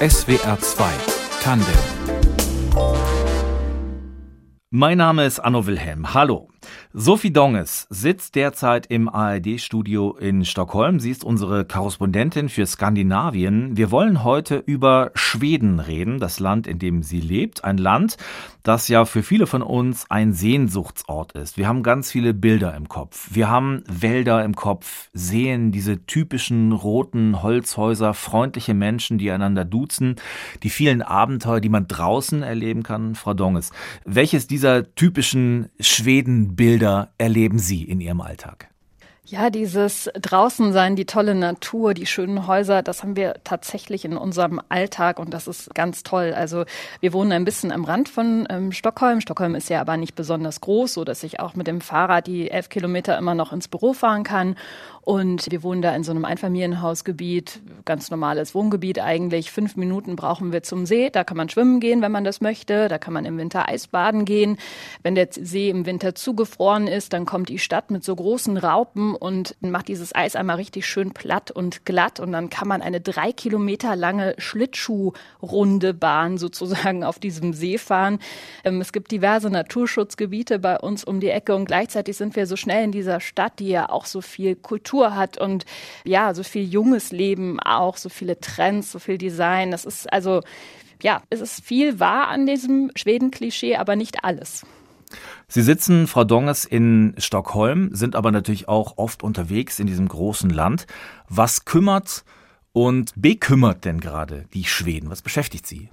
[0.00, 0.84] SWR 2
[1.40, 1.72] Tandem.
[4.70, 6.12] Mein Name ist Anno Wilhelm.
[6.12, 6.48] Hallo.
[6.92, 11.00] Sophie Donges sitzt derzeit im ARD-Studio in Stockholm.
[11.00, 13.76] Sie ist unsere Korrespondentin für Skandinavien.
[13.76, 17.64] Wir wollen heute über Schweden reden, das Land, in dem sie lebt.
[17.64, 18.16] Ein Land,
[18.62, 21.56] das ja für viele von uns ein Sehnsuchtsort ist.
[21.56, 23.28] Wir haben ganz viele Bilder im Kopf.
[23.32, 30.16] Wir haben Wälder im Kopf, sehen diese typischen roten Holzhäuser, freundliche Menschen, die einander duzen,
[30.62, 33.14] die vielen Abenteuer, die man draußen erleben kann.
[33.16, 33.72] Frau Donges,
[34.04, 38.73] welches dieser typischen Schweden-Bilder Bilder erleben Sie in Ihrem Alltag?
[39.26, 44.60] Ja, dieses Draußensein, die tolle Natur, die schönen Häuser, das haben wir tatsächlich in unserem
[44.68, 46.34] Alltag und das ist ganz toll.
[46.36, 46.66] Also
[47.00, 49.22] wir wohnen ein bisschen am Rand von ähm, Stockholm.
[49.22, 52.50] Stockholm ist ja aber nicht besonders groß, so dass ich auch mit dem Fahrrad die
[52.50, 54.56] elf Kilometer immer noch ins Büro fahren kann.
[55.04, 59.52] Und wir wohnen da in so einem Einfamilienhausgebiet, ganz normales Wohngebiet eigentlich.
[59.52, 61.10] Fünf Minuten brauchen wir zum See.
[61.10, 62.88] Da kann man schwimmen gehen, wenn man das möchte.
[62.88, 64.56] Da kann man im Winter Eisbaden gehen.
[65.02, 69.13] Wenn der See im Winter zugefroren ist, dann kommt die Stadt mit so großen Raupen
[69.14, 72.20] und macht dieses Eis einmal richtig schön platt und glatt.
[72.20, 78.18] Und dann kann man eine drei Kilometer lange Schlittschuhrunde Bahn sozusagen auf diesem See fahren.
[78.64, 82.56] Ähm, es gibt diverse Naturschutzgebiete bei uns um die Ecke und gleichzeitig sind wir so
[82.56, 85.64] schnell in dieser Stadt, die ja auch so viel Kultur hat und
[86.04, 89.70] ja, so viel junges Leben auch, so viele Trends, so viel Design.
[89.70, 90.42] Das ist also,
[91.02, 94.64] ja, es ist viel wahr an diesem Schweden-Klischee, aber nicht alles.
[95.48, 100.50] Sie sitzen, Frau Donges, in Stockholm, sind aber natürlich auch oft unterwegs in diesem großen
[100.50, 100.86] Land.
[101.28, 102.24] Was kümmert
[102.72, 105.10] und bekümmert denn gerade die Schweden?
[105.10, 105.90] Was beschäftigt Sie?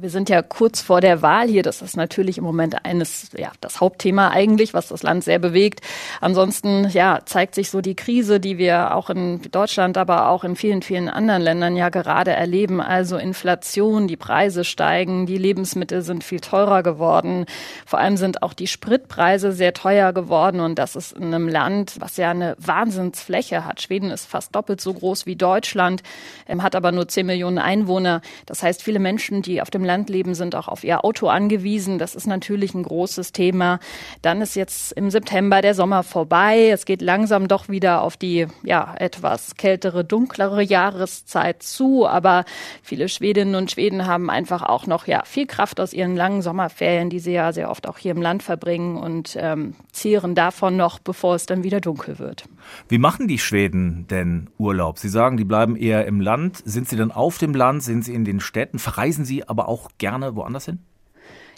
[0.00, 1.62] Wir sind ja kurz vor der Wahl hier.
[1.62, 5.80] Das ist natürlich im Moment eines, ja, das Hauptthema eigentlich, was das Land sehr bewegt.
[6.20, 10.54] Ansonsten, ja, zeigt sich so die Krise, die wir auch in Deutschland, aber auch in
[10.54, 12.80] vielen, vielen anderen Ländern ja gerade erleben.
[12.80, 17.46] Also Inflation, die Preise steigen, die Lebensmittel sind viel teurer geworden.
[17.84, 20.60] Vor allem sind auch die Spritpreise sehr teuer geworden.
[20.60, 23.82] Und das ist in einem Land, was ja eine Wahnsinnsfläche hat.
[23.82, 26.02] Schweden ist fast doppelt so groß wie Deutschland,
[26.46, 28.20] ähm, hat aber nur 10 Millionen Einwohner.
[28.46, 31.98] Das heißt, viele Menschen, die auf dem Land leben, sind auch auf ihr Auto angewiesen.
[31.98, 33.80] Das ist natürlich ein großes Thema.
[34.22, 36.68] Dann ist jetzt im September der Sommer vorbei.
[36.68, 42.06] Es geht langsam doch wieder auf die ja etwas kältere, dunklere Jahreszeit zu.
[42.06, 42.44] Aber
[42.82, 47.10] viele Schwedinnen und Schweden haben einfach auch noch ja viel Kraft aus ihren langen Sommerferien,
[47.10, 50.98] die sie ja sehr oft auch hier im Land verbringen und ähm, zehren davon noch,
[50.98, 52.44] bevor es dann wieder dunkel wird.
[52.88, 54.98] Wie machen die Schweden denn Urlaub?
[54.98, 56.58] Sie sagen, die bleiben eher im Land.
[56.64, 57.82] Sind sie dann auf dem Land?
[57.82, 58.78] Sind sie in den Städten?
[58.78, 60.80] Verreisen sie aber auch gerne woanders hin?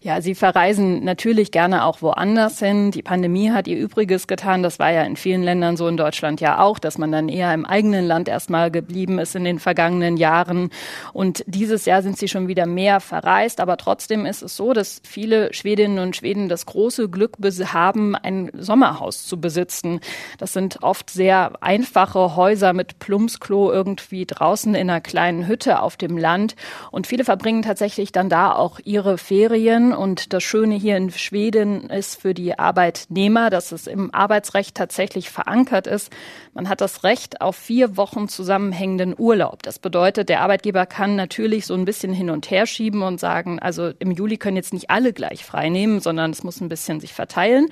[0.03, 2.91] Ja, sie verreisen natürlich gerne auch woanders hin.
[2.91, 4.63] Die Pandemie hat ihr Übriges getan.
[4.63, 7.53] Das war ja in vielen Ländern so, in Deutschland ja auch, dass man dann eher
[7.53, 10.71] im eigenen Land erstmal geblieben ist in den vergangenen Jahren.
[11.13, 13.61] Und dieses Jahr sind sie schon wieder mehr verreist.
[13.61, 18.51] Aber trotzdem ist es so, dass viele Schwedinnen und Schweden das große Glück haben, ein
[18.55, 20.01] Sommerhaus zu besitzen.
[20.39, 25.99] Das sind oft sehr einfache Häuser mit Plumpsklo irgendwie draußen in einer kleinen Hütte auf
[25.99, 26.57] dem Land.
[26.91, 31.91] Und viele verbringen tatsächlich dann da auch ihre Ferien und das Schöne hier in Schweden
[31.91, 36.11] ist für die Arbeitnehmer, dass es im Arbeitsrecht tatsächlich verankert ist.
[36.55, 39.63] Man hat das Recht auf vier Wochen zusammenhängenden Urlaub.
[39.63, 43.59] Das bedeutet, der Arbeitgeber kann natürlich so ein bisschen hin und her schieben und sagen,
[43.59, 47.01] also im Juli können jetzt nicht alle gleich frei nehmen, sondern es muss ein bisschen
[47.01, 47.69] sich verteilen.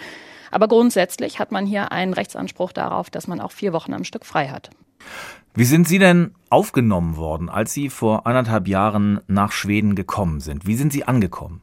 [0.50, 4.25] Aber grundsätzlich hat man hier einen Rechtsanspruch darauf, dass man auch vier Wochen am Stück
[4.25, 4.71] frei hat.
[5.55, 10.67] Wie sind Sie denn aufgenommen worden, als Sie vor anderthalb Jahren nach Schweden gekommen sind?
[10.67, 11.62] Wie sind Sie angekommen?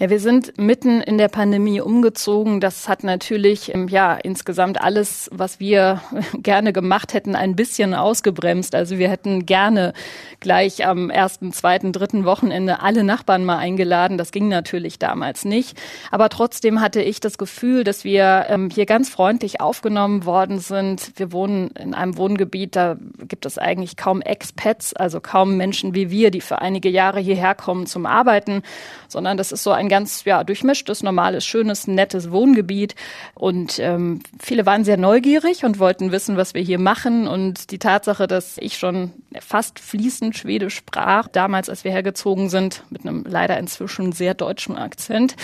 [0.00, 2.60] Ja, wir sind mitten in der Pandemie umgezogen.
[2.60, 6.00] Das hat natürlich ähm, ja insgesamt alles, was wir
[6.34, 8.76] gerne gemacht hätten, ein bisschen ausgebremst.
[8.76, 9.94] Also wir hätten gerne
[10.38, 14.18] gleich am ersten, zweiten, dritten Wochenende alle Nachbarn mal eingeladen.
[14.18, 15.76] Das ging natürlich damals nicht.
[16.12, 21.10] Aber trotzdem hatte ich das Gefühl, dass wir ähm, hier ganz freundlich aufgenommen worden sind.
[21.16, 26.08] Wir wohnen in einem Wohngebiet, da gibt es eigentlich kaum Expats, also kaum Menschen wie
[26.08, 28.62] wir, die für einige Jahre hierher kommen zum Arbeiten,
[29.08, 32.94] sondern das ist so ein ganz ja, durchmischtes, normales, schönes, nettes Wohngebiet.
[33.34, 37.26] Und ähm, viele waren sehr neugierig und wollten wissen, was wir hier machen.
[37.28, 42.84] Und die Tatsache, dass ich schon fast fließend Schwedisch sprach, damals, als wir hergezogen sind,
[42.90, 45.36] mit einem leider inzwischen sehr deutschen Akzent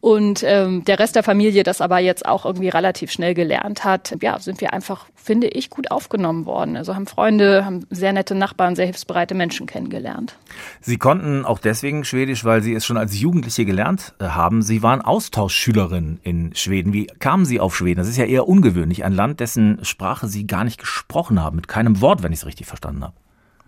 [0.00, 4.16] und ähm, der Rest der Familie das aber jetzt auch irgendwie relativ schnell gelernt hat,
[4.22, 6.76] ja, sind wir einfach, finde ich, gut aufgenommen worden.
[6.76, 10.36] Also haben Freunde, haben sehr nette Nachbarn, sehr hilfsbereite Menschen kennengelernt.
[10.80, 14.62] Sie konnten auch deswegen Schwedisch, weil Sie es schon als Jugendliche gelernt äh, haben.
[14.62, 16.92] Sie waren Austauschschülerin in Schweden.
[16.92, 17.98] Wie kamen Sie auf Schweden?
[17.98, 21.66] Das ist ja eher ungewöhnlich, ein Land, dessen Sprache Sie gar nicht gesprochen haben, mit
[21.66, 23.14] keinem Wort, wenn ich es richtig verstanden habe.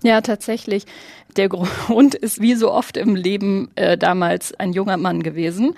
[0.03, 0.87] Ja, tatsächlich.
[1.37, 5.77] Der Grund ist wie so oft im Leben äh, damals ein junger Mann gewesen.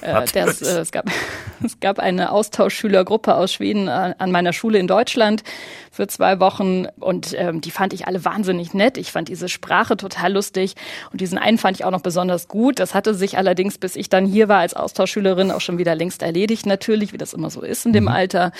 [0.00, 1.06] Äh, das, äh, es, gab,
[1.64, 5.44] es gab eine Austauschschülergruppe aus Schweden an, an meiner Schule in Deutschland
[5.92, 8.98] für zwei Wochen und ähm, die fand ich alle wahnsinnig nett.
[8.98, 10.74] Ich fand diese Sprache total lustig
[11.12, 12.78] und diesen einen fand ich auch noch besonders gut.
[12.78, 16.22] Das hatte sich allerdings, bis ich dann hier war als Austauschschülerin, auch schon wieder längst
[16.22, 18.08] erledigt natürlich, wie das immer so ist in dem mhm.
[18.08, 18.52] Alter.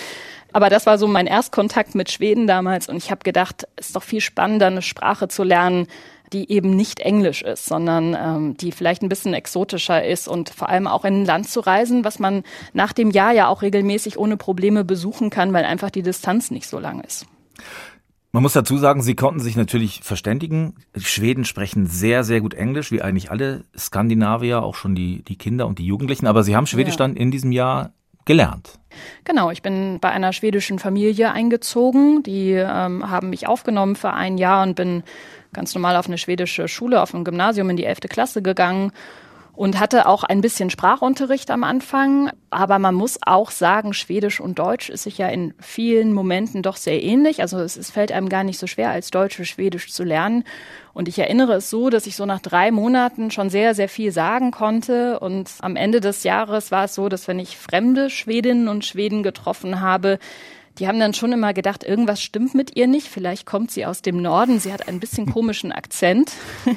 [0.53, 3.97] Aber das war so mein Erstkontakt mit Schweden damals und ich habe gedacht, es ist
[3.97, 5.87] doch viel spannender, eine Sprache zu lernen,
[6.33, 10.69] die eben nicht Englisch ist, sondern ähm, die vielleicht ein bisschen exotischer ist und vor
[10.69, 12.43] allem auch in ein Land zu reisen, was man
[12.73, 16.69] nach dem Jahr ja auch regelmäßig ohne Probleme besuchen kann, weil einfach die Distanz nicht
[16.69, 17.27] so lang ist.
[18.31, 20.75] Man muss dazu sagen, sie konnten sich natürlich verständigen.
[20.95, 25.37] Die Schweden sprechen sehr, sehr gut Englisch, wie eigentlich alle Skandinavier, auch schon die, die
[25.37, 26.27] Kinder und die Jugendlichen.
[26.27, 26.99] Aber sie haben Schwedisch ja.
[26.99, 27.95] dann in diesem Jahr
[28.29, 28.79] gelernt.
[29.25, 32.23] Genau, ich bin bei einer schwedischen Familie eingezogen.
[32.23, 35.03] Die ähm, haben mich aufgenommen für ein Jahr und bin
[35.53, 38.93] ganz normal auf eine schwedische Schule, auf ein Gymnasium in die elfte Klasse gegangen
[39.59, 42.31] und hatte auch ein bisschen Sprachunterricht am Anfang.
[42.49, 46.77] Aber man muss auch sagen, Schwedisch und Deutsch ist sich ja in vielen Momenten doch
[46.77, 47.41] sehr ähnlich.
[47.41, 50.45] Also es, es fällt einem gar nicht so schwer, als Deutsche Schwedisch zu lernen.
[50.95, 54.13] Und ich erinnere es so, dass ich so nach drei Monaten schon sehr, sehr viel
[54.13, 55.19] sagen konnte.
[55.19, 59.25] Und am Ende des Jahres war es so, dass wenn ich fremde Schwedinnen und Schweden
[59.25, 60.21] getroffen habe,
[60.79, 63.09] die haben dann schon immer gedacht, irgendwas stimmt mit ihr nicht.
[63.09, 64.61] Vielleicht kommt sie aus dem Norden.
[64.61, 66.33] Sie hat ein bisschen komischen Akzent.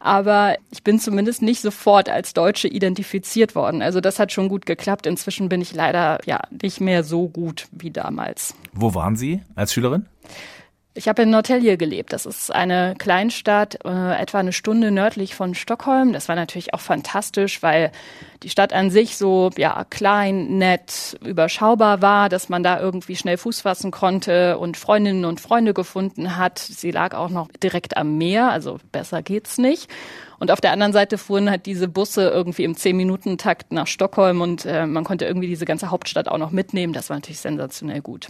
[0.00, 3.82] Aber ich bin zumindest nicht sofort als Deutsche identifiziert worden.
[3.82, 5.06] Also das hat schon gut geklappt.
[5.06, 8.54] Inzwischen bin ich leider ja nicht mehr so gut wie damals.
[8.72, 10.06] Wo waren Sie als Schülerin?
[10.98, 12.12] Ich habe in Norrtälje gelebt.
[12.12, 16.12] Das ist eine Kleinstadt, äh, etwa eine Stunde nördlich von Stockholm.
[16.12, 17.92] Das war natürlich auch fantastisch, weil
[18.42, 23.36] die Stadt an sich so ja klein, nett, überschaubar war, dass man da irgendwie schnell
[23.36, 26.58] Fuß fassen konnte und Freundinnen und Freunde gefunden hat.
[26.58, 29.88] Sie lag auch noch direkt am Meer, also besser geht's nicht.
[30.38, 34.64] Und auf der anderen Seite fuhren halt diese Busse irgendwie im Zehn-Minuten-Takt nach Stockholm und
[34.64, 36.92] äh, man konnte irgendwie diese ganze Hauptstadt auch noch mitnehmen.
[36.92, 38.28] Das war natürlich sensationell gut.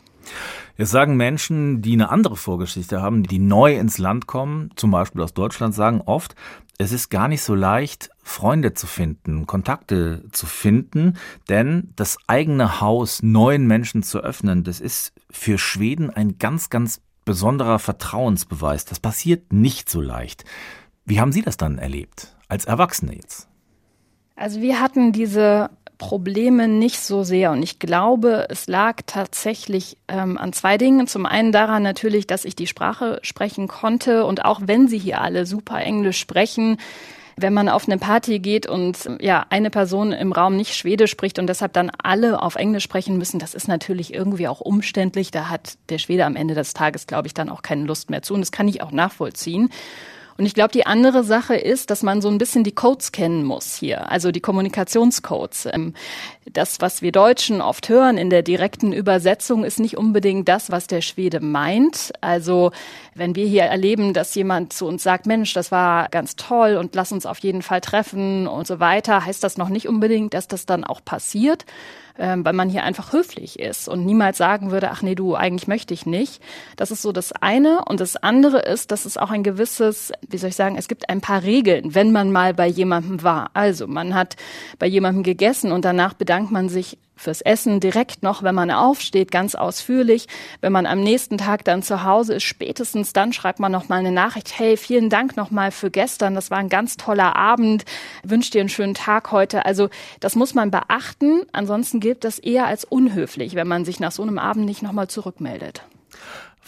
[0.77, 5.23] Jetzt sagen Menschen, die eine andere Vorgeschichte haben, die neu ins Land kommen, zum Beispiel
[5.23, 6.35] aus Deutschland, sagen oft,
[6.79, 11.19] es ist gar nicht so leicht, Freunde zu finden, Kontakte zu finden,
[11.49, 17.01] denn das eigene Haus neuen Menschen zu öffnen, das ist für Schweden ein ganz, ganz
[17.25, 18.85] besonderer Vertrauensbeweis.
[18.85, 20.45] Das passiert nicht so leicht.
[21.09, 23.49] Wie haben Sie das dann erlebt, als Erwachsene jetzt?
[24.37, 27.51] Also wir hatten diese Probleme nicht so sehr.
[27.51, 31.07] Und ich glaube, es lag tatsächlich ähm, an zwei Dingen.
[31.07, 34.27] Zum einen daran natürlich, dass ich die Sprache sprechen konnte.
[34.27, 36.77] Und auch wenn sie hier alle super Englisch sprechen,
[37.37, 41.39] wenn man auf eine Party geht und ja, eine Person im Raum nicht Schwedisch spricht
[41.39, 45.31] und deshalb dann alle auf Englisch sprechen müssen, das ist natürlich irgendwie auch umständlich.
[45.31, 48.21] Da hat der Schwede am Ende des Tages, glaube ich, dann auch keine Lust mehr
[48.21, 48.35] zu.
[48.35, 49.71] Und das kann ich auch nachvollziehen.
[50.39, 53.43] Und ich glaube, die andere Sache ist, dass man so ein bisschen die Codes kennen
[53.43, 55.67] muss hier, also die Kommunikationscodes.
[55.73, 55.95] Ähm,
[56.53, 60.87] das, was wir Deutschen oft hören in der direkten Übersetzung, ist nicht unbedingt das, was
[60.87, 62.13] der Schwede meint.
[62.21, 62.71] Also
[63.17, 66.95] wenn wir hier erleben, dass jemand zu uns sagt, Mensch, das war ganz toll und
[66.95, 70.47] lass uns auf jeden Fall treffen und so weiter, heißt das noch nicht unbedingt, dass
[70.47, 71.65] das dann auch passiert
[72.19, 75.69] ähm, weil man hier einfach höflich ist und niemals sagen würde, ach nee, du, eigentlich
[75.69, 76.43] möchte ich nicht.
[76.77, 77.85] Das ist so das eine.
[77.87, 81.09] Und das andere ist, dass es auch ein gewisses, wie soll ich sagen, es gibt
[81.09, 83.51] ein paar Regeln, wenn man mal bei jemandem war.
[83.55, 84.37] Also man hat
[84.79, 89.31] bei jemandem gegessen und danach bedankt man sich fürs Essen direkt noch, wenn man aufsteht,
[89.31, 90.27] ganz ausführlich.
[90.61, 93.97] Wenn man am nächsten Tag dann zu Hause ist, spätestens dann schreibt man noch mal
[93.97, 94.59] eine Nachricht.
[94.59, 96.35] Hey, vielen Dank noch mal für gestern.
[96.35, 97.85] Das war ein ganz toller Abend.
[98.23, 99.67] Wünsche dir einen schönen Tag heute.
[99.67, 99.89] Also
[100.21, 101.43] das muss man beachten.
[101.53, 104.93] Ansonsten gilt das eher als unhöflich, wenn man sich nach so einem Abend nicht noch
[104.93, 105.83] mal zurückmeldet.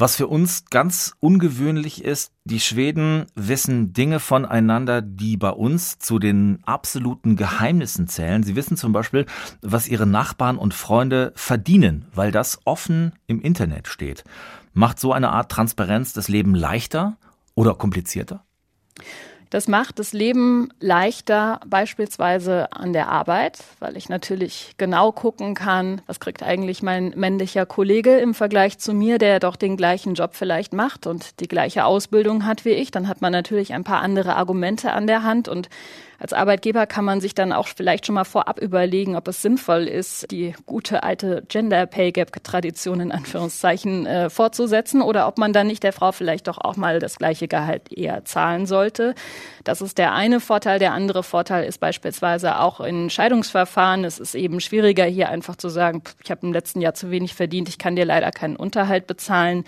[0.00, 6.19] Was für uns ganz ungewöhnlich ist, die Schweden wissen Dinge voneinander, die bei uns zu
[6.19, 8.42] den absoluten Geheimnissen zählen.
[8.42, 9.26] Sie wissen zum Beispiel,
[9.61, 14.25] was ihre Nachbarn und Freunde verdienen, weil das offen im Internet steht.
[14.73, 17.19] Macht so eine Art Transparenz das Leben leichter
[17.54, 18.47] oder komplizierter?
[19.50, 26.02] Das macht das Leben leichter, beispielsweise an der Arbeit, weil ich natürlich genau gucken kann,
[26.07, 30.37] was kriegt eigentlich mein männlicher Kollege im Vergleich zu mir, der doch den gleichen Job
[30.37, 32.92] vielleicht macht und die gleiche Ausbildung hat wie ich.
[32.92, 35.69] Dann hat man natürlich ein paar andere Argumente an der Hand und
[36.21, 39.89] als Arbeitgeber kann man sich dann auch vielleicht schon mal vorab überlegen, ob es sinnvoll
[39.89, 45.55] ist, die gute alte Gender Pay Gap Tradition in Anführungszeichen äh, fortzusetzen oder ob man
[45.55, 49.15] dann nicht der Frau vielleicht doch auch mal das gleiche Gehalt eher zahlen sollte.
[49.65, 50.79] Das ist der eine Vorteil.
[50.79, 54.05] Der andere Vorteil ist beispielsweise auch in Scheidungsverfahren.
[54.05, 57.33] Es ist eben schwieriger, hier einfach zu sagen, ich habe im letzten Jahr zu wenig
[57.35, 59.65] verdient, ich kann dir leider keinen Unterhalt bezahlen.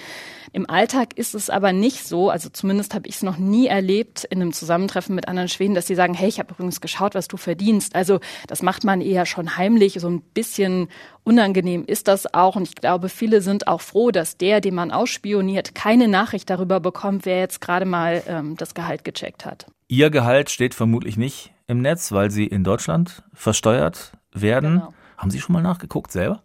[0.52, 4.24] Im Alltag ist es aber nicht so, also zumindest habe ich es noch nie erlebt
[4.24, 7.28] in einem Zusammentreffen mit anderen Schweden, dass sie sagen, hey, ich habe übrigens geschaut, was
[7.28, 7.94] du verdienst.
[7.94, 10.88] Also das macht man eher schon heimlich, so ein bisschen
[11.24, 12.56] unangenehm ist das auch.
[12.56, 16.80] Und ich glaube, viele sind auch froh, dass der, den man ausspioniert, keine Nachricht darüber
[16.80, 19.66] bekommt, wer jetzt gerade mal ähm, das Gehalt gecheckt hat.
[19.88, 24.74] Ihr Gehalt steht vermutlich nicht im Netz, weil Sie in Deutschland versteuert werden.
[24.74, 24.94] Genau.
[25.16, 26.42] Haben Sie schon mal nachgeguckt selber?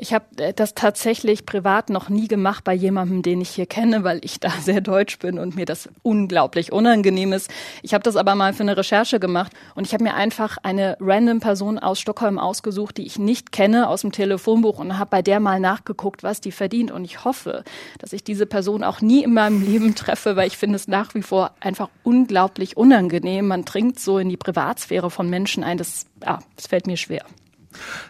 [0.00, 4.04] Ich habe äh, das tatsächlich privat noch nie gemacht bei jemandem, den ich hier kenne,
[4.04, 7.50] weil ich da sehr deutsch bin und mir das unglaublich unangenehm ist.
[7.82, 10.96] Ich habe das aber mal für eine Recherche gemacht und ich habe mir einfach eine
[11.00, 15.20] random Person aus Stockholm ausgesucht, die ich nicht kenne aus dem Telefonbuch und habe bei
[15.20, 16.92] der mal nachgeguckt, was die verdient.
[16.92, 17.64] Und ich hoffe,
[17.98, 21.14] dass ich diese Person auch nie in meinem Leben treffe, weil ich finde es nach
[21.14, 23.48] wie vor einfach unglaublich unangenehm.
[23.48, 25.76] Man dringt so in die Privatsphäre von Menschen ein.
[25.76, 27.24] Das, ja, das fällt mir schwer.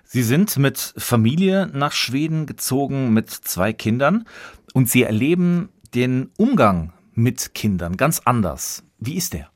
[0.05, 4.25] Sie sind mit Familie nach Schweden gezogen mit zwei Kindern
[4.73, 8.85] und Sie erleben den Umgang mit Kindern ganz anders.
[8.99, 9.51] Wie ist der?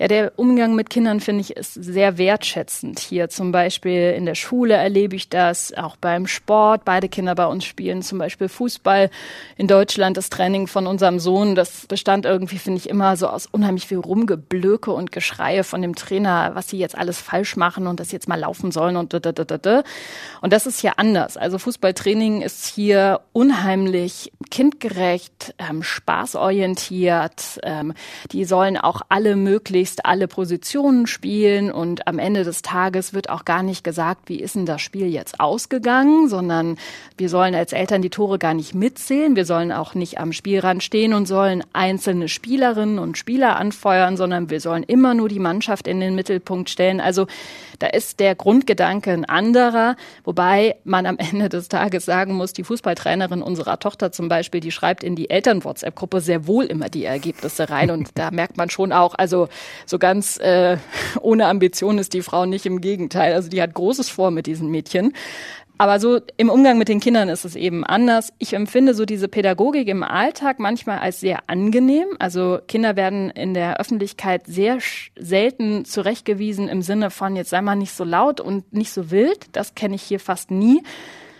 [0.00, 3.00] Ja, der Umgang mit Kindern finde ich ist sehr wertschätzend.
[3.00, 6.84] Hier zum Beispiel in der Schule erlebe ich das, auch beim Sport.
[6.84, 9.10] Beide Kinder bei uns spielen zum Beispiel Fußball.
[9.56, 13.46] In Deutschland das Training von unserem Sohn, das bestand irgendwie, finde ich, immer so aus
[13.46, 17.98] unheimlich viel Rumgeblöke und Geschreie von dem Trainer, was sie jetzt alles falsch machen und
[17.98, 19.82] das jetzt mal laufen sollen und da, da, da, da.
[20.40, 21.36] Und das ist hier anders.
[21.36, 27.58] Also Fußballtraining ist hier unheimlich kindgerecht, ähm, spaßorientiert.
[27.64, 27.94] Ähm,
[28.30, 33.30] die sollen auch alle möglichst möglichst alle Positionen spielen und am Ende des Tages wird
[33.30, 36.76] auch gar nicht gesagt, wie ist denn das Spiel jetzt ausgegangen, sondern
[37.16, 40.82] wir sollen als Eltern die Tore gar nicht mitzählen, wir sollen auch nicht am Spielrand
[40.82, 45.88] stehen und sollen einzelne Spielerinnen und Spieler anfeuern, sondern wir sollen immer nur die Mannschaft
[45.88, 47.00] in den Mittelpunkt stellen.
[47.00, 47.26] Also
[47.78, 52.64] da ist der Grundgedanke ein anderer, wobei man am Ende des Tages sagen muss, die
[52.64, 57.70] Fußballtrainerin unserer Tochter zum Beispiel, die schreibt in die Eltern-WhatsApp-Gruppe sehr wohl immer die Ergebnisse
[57.70, 59.48] rein und da merkt man schon auch, also
[59.86, 60.76] so ganz äh,
[61.20, 63.34] ohne Ambition ist die Frau nicht im Gegenteil.
[63.34, 65.12] Also die hat Großes vor mit diesen Mädchen.
[65.80, 68.32] Aber so im Umgang mit den Kindern ist es eben anders.
[68.38, 72.08] Ich empfinde so diese Pädagogik im Alltag manchmal als sehr angenehm.
[72.18, 74.78] Also Kinder werden in der Öffentlichkeit sehr
[75.16, 79.46] selten zurechtgewiesen im Sinne von, jetzt sei mal nicht so laut und nicht so wild.
[79.52, 80.82] Das kenne ich hier fast nie.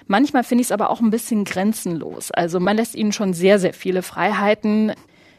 [0.07, 2.30] Manchmal finde ich es aber auch ein bisschen grenzenlos.
[2.30, 4.92] Also man lässt ihnen schon sehr, sehr viele Freiheiten.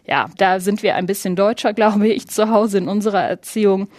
[0.06, 3.90] Ja, da sind wir ein bisschen deutscher, glaube ich, zu Hause in unserer Erziehung.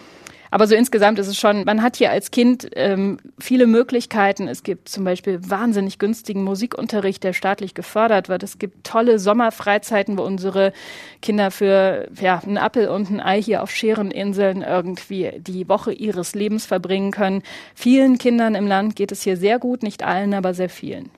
[0.51, 4.49] Aber so insgesamt ist es schon, man hat hier als Kind ähm, viele Möglichkeiten.
[4.49, 8.43] Es gibt zum Beispiel wahnsinnig günstigen Musikunterricht, der staatlich gefördert wird.
[8.43, 10.73] Es gibt tolle Sommerfreizeiten, wo unsere
[11.23, 16.35] Kinder für ja, einen Appel und ein Ei hier auf Schereninseln irgendwie die Woche ihres
[16.35, 17.43] Lebens verbringen können.
[17.75, 21.11] Vielen Kindern im Land geht es hier sehr gut, nicht allen, aber sehr vielen.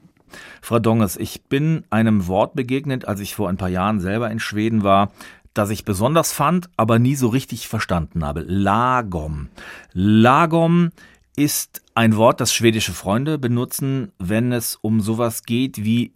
[0.61, 4.41] Frau Donges, ich bin einem Wort begegnet, als ich vor ein paar Jahren selber in
[4.41, 5.11] Schweden war
[5.55, 8.41] das ich besonders fand, aber nie so richtig verstanden habe.
[8.41, 9.49] Lagom.
[9.93, 10.91] Lagom
[11.37, 16.12] ist ein Wort, das schwedische Freunde benutzen, wenn es um sowas geht wie,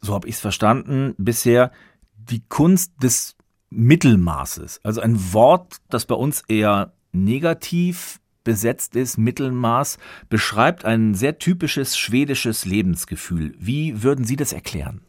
[0.00, 1.72] so habe ich es verstanden, bisher
[2.16, 3.36] die Kunst des
[3.70, 4.80] Mittelmaßes.
[4.82, 9.96] Also ein Wort, das bei uns eher negativ besetzt ist, Mittelmaß,
[10.28, 13.54] beschreibt ein sehr typisches schwedisches Lebensgefühl.
[13.60, 15.02] Wie würden Sie das erklären?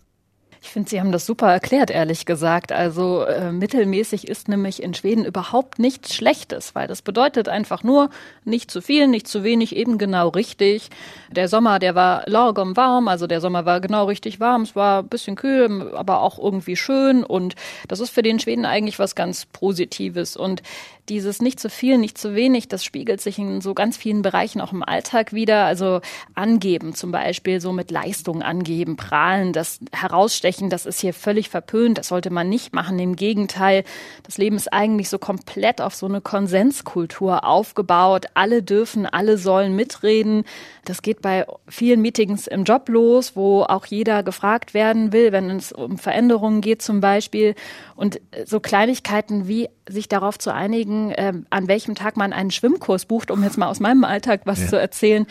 [0.63, 2.72] Ich finde, Sie haben das super erklärt, ehrlich gesagt.
[2.72, 8.12] Also äh, mittelmäßig ist nämlich in Schweden überhaupt nichts Schlechtes, weil das bedeutet einfach nur
[8.46, 10.89] nicht zu viel, nicht zu wenig, eben genau richtig.
[11.32, 14.62] Der Sommer, der war lagom warm, also der Sommer war genau richtig warm.
[14.62, 17.56] Es war ein bisschen kühl, aber auch irgendwie schön und
[17.88, 20.38] das ist für den Schweden eigentlich was ganz Positives.
[20.38, 20.62] Und
[21.10, 24.62] dieses nicht zu viel, nicht zu wenig, das spiegelt sich in so ganz vielen Bereichen
[24.62, 25.65] auch im Alltag wieder.
[25.65, 26.01] Also
[26.36, 31.98] angeben zum Beispiel, so mit Leistung angeben, prahlen, das herausstechen, das ist hier völlig verpönt,
[31.98, 33.00] das sollte man nicht machen.
[33.00, 33.84] Im Gegenteil,
[34.24, 38.25] das Leben ist eigentlich so komplett auf so eine Konsenskultur aufgebaut.
[38.34, 40.43] Alle dürfen, alle sollen mitreden.
[40.86, 45.50] Das geht bei vielen Meetings im Job los, wo auch jeder gefragt werden will, wenn
[45.51, 47.55] es um Veränderungen geht zum Beispiel.
[47.96, 53.05] Und so Kleinigkeiten wie sich darauf zu einigen, äh, an welchem Tag man einen Schwimmkurs
[53.05, 54.67] bucht, um jetzt mal aus meinem Alltag was ja.
[54.67, 55.25] zu erzählen,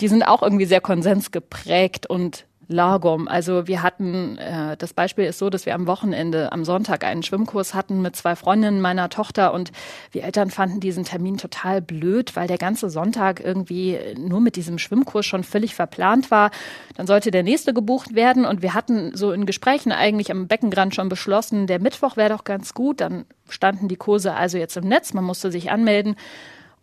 [0.00, 3.28] die sind auch irgendwie sehr konsensgeprägt und Lagom.
[3.28, 7.22] Also wir hatten, äh, das Beispiel ist so, dass wir am Wochenende, am Sonntag einen
[7.22, 9.72] Schwimmkurs hatten mit zwei Freundinnen meiner Tochter und
[10.12, 14.78] wir Eltern fanden diesen Termin total blöd, weil der ganze Sonntag irgendwie nur mit diesem
[14.78, 16.50] Schwimmkurs schon völlig verplant war.
[16.94, 20.94] Dann sollte der nächste gebucht werden und wir hatten so in Gesprächen eigentlich am Beckenrand
[20.94, 23.00] schon beschlossen, der Mittwoch wäre doch ganz gut.
[23.00, 26.16] Dann standen die Kurse also jetzt im Netz, man musste sich anmelden.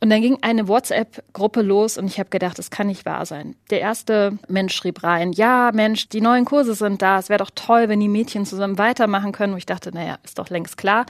[0.02, 3.56] Und dann ging eine WhatsApp-Gruppe los und ich habe gedacht, das kann nicht wahr sein.
[3.70, 7.52] Der erste Mensch schrieb rein, ja Mensch, die neuen Kurse sind da, es wäre doch
[7.56, 9.54] toll, wenn die Mädchen zusammen weitermachen können.
[9.54, 11.06] Und ich dachte, naja, ist doch längst klar.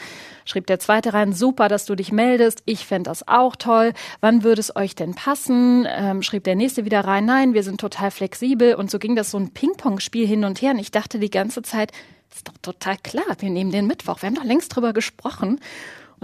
[0.46, 3.94] Schrieb der zweite rein, super, dass du dich meldest, ich fände das auch toll.
[4.22, 5.88] Wann würde es euch denn passen?
[5.90, 8.76] Ähm, schrieb der nächste wieder rein, nein, wir sind total flexibel.
[8.76, 10.72] Und so ging das so ein Ping-Pong-Spiel hin und her.
[10.72, 11.92] Und ich dachte die ganze Zeit,
[12.34, 14.22] ist doch total klar, wir nehmen den Mittwoch.
[14.22, 15.60] Wir haben doch längst drüber gesprochen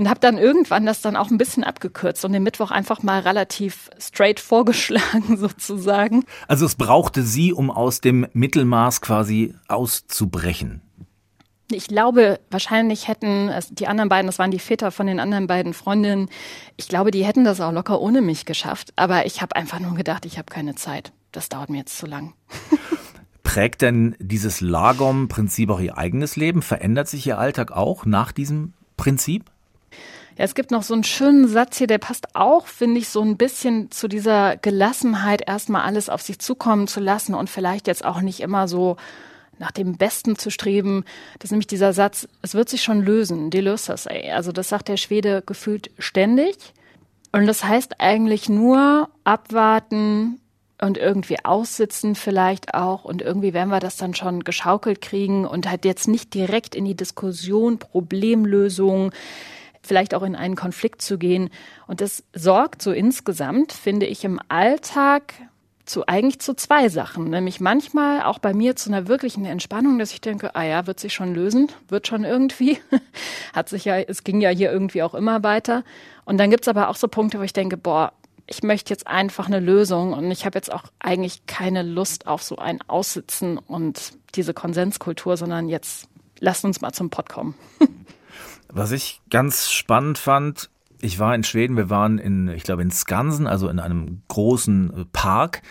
[0.01, 3.19] und habe dann irgendwann das dann auch ein bisschen abgekürzt und den Mittwoch einfach mal
[3.19, 6.25] relativ straight vorgeschlagen sozusagen.
[6.47, 10.81] Also es brauchte Sie, um aus dem Mittelmaß quasi auszubrechen.
[11.71, 15.75] Ich glaube, wahrscheinlich hätten die anderen beiden, das waren die Väter von den anderen beiden
[15.75, 16.29] Freundinnen,
[16.77, 18.93] ich glaube, die hätten das auch locker ohne mich geschafft.
[18.95, 21.13] Aber ich habe einfach nur gedacht, ich habe keine Zeit.
[21.31, 22.33] Das dauert mir jetzt zu lang.
[23.43, 26.63] Prägt denn dieses Lagom-Prinzip auch Ihr eigenes Leben?
[26.63, 29.51] Verändert sich Ihr Alltag auch nach diesem Prinzip?
[30.43, 33.37] Es gibt noch so einen schönen Satz hier, der passt auch, finde ich, so ein
[33.37, 38.21] bisschen zu dieser Gelassenheit, erstmal alles auf sich zukommen zu lassen und vielleicht jetzt auch
[38.21, 38.97] nicht immer so
[39.59, 41.05] nach dem Besten zu streben.
[41.37, 44.31] Das ist nämlich dieser Satz, es wird sich schon lösen, die löst das, ey.
[44.31, 46.55] Also das sagt der Schwede gefühlt ständig.
[47.31, 50.39] Und das heißt eigentlich nur abwarten
[50.81, 55.69] und irgendwie aussitzen vielleicht auch und irgendwie werden wir das dann schon geschaukelt kriegen und
[55.69, 59.11] halt jetzt nicht direkt in die Diskussion, Problemlösung,
[59.81, 61.49] vielleicht auch in einen Konflikt zu gehen.
[61.87, 65.33] Und das sorgt so insgesamt, finde ich, im Alltag
[65.85, 70.13] zu eigentlich zu zwei Sachen, nämlich manchmal auch bei mir zu einer wirklichen Entspannung, dass
[70.13, 72.77] ich denke, ah ja, wird sich schon lösen, wird schon irgendwie,
[73.53, 75.83] hat sich ja, es ging ja hier irgendwie auch immer weiter.
[76.23, 78.13] Und dann gibt's aber auch so Punkte, wo ich denke, boah,
[78.47, 82.43] ich möchte jetzt einfach eine Lösung und ich habe jetzt auch eigentlich keine Lust auf
[82.43, 86.07] so ein Aussitzen und diese Konsenskultur, sondern jetzt
[86.39, 87.55] lasst uns mal zum Pott kommen.
[88.73, 90.69] Was ich ganz spannend fand,
[91.01, 94.93] ich war in Schweden, wir waren in, ich glaube, in Skansen, also in einem großen
[94.93, 95.61] äh, Park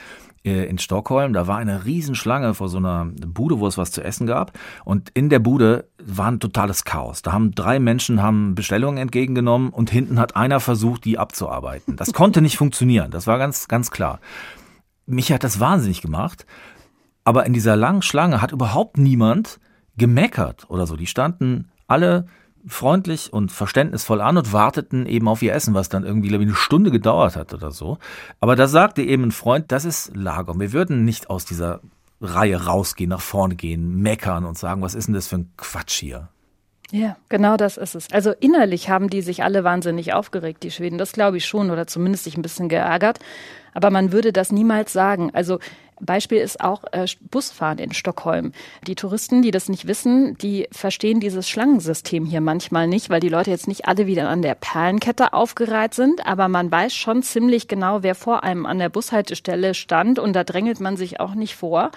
[0.44, 1.32] äh, in Stockholm.
[1.32, 4.58] Da war eine Riesenschlange vor so einer Bude, wo es was zu essen gab.
[4.84, 7.22] Und in der Bude war ein totales Chaos.
[7.22, 11.96] Da haben drei Menschen haben Bestellungen entgegengenommen und hinten hat einer versucht, die abzuarbeiten.
[11.96, 13.10] Das konnte nicht funktionieren.
[13.10, 14.20] Das war ganz, ganz klar.
[15.06, 16.46] Mich hat das wahnsinnig gemacht.
[17.24, 19.60] Aber in dieser langen Schlange hat überhaupt niemand
[19.96, 20.96] gemeckert oder so.
[20.96, 22.26] Die standen alle
[22.66, 26.54] freundlich und verständnisvoll an und warteten eben auf ihr Essen, was dann irgendwie ich, eine
[26.54, 27.98] Stunde gedauert hat oder so.
[28.40, 30.58] Aber da sagte eben ein Freund, das ist Lager.
[30.58, 31.80] Wir würden nicht aus dieser
[32.20, 36.00] Reihe rausgehen, nach vorne gehen, meckern und sagen, was ist denn das für ein Quatsch
[36.00, 36.28] hier?
[36.92, 38.10] Ja, genau das ist es.
[38.12, 40.98] Also innerlich haben die sich alle wahnsinnig aufgeregt, die Schweden.
[40.98, 43.20] Das glaube ich schon oder zumindest sich ein bisschen geärgert.
[43.72, 45.30] Aber man würde das niemals sagen.
[45.32, 45.60] Also
[46.00, 48.52] Beispiel ist auch äh, Busfahren in Stockholm.
[48.86, 53.28] Die Touristen, die das nicht wissen, die verstehen dieses Schlangensystem hier manchmal nicht, weil die
[53.28, 57.68] Leute jetzt nicht alle wieder an der Perlenkette aufgereiht sind, aber man weiß schon ziemlich
[57.68, 61.56] genau, wer vor einem an der Bushaltestelle stand und da drängelt man sich auch nicht
[61.56, 61.90] vor.